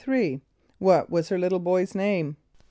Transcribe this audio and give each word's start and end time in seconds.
= 0.37 0.79
What 0.79 1.11
was 1.11 1.29
her 1.29 1.37
little 1.37 1.59
boy's 1.59 1.93
name? 1.93 2.35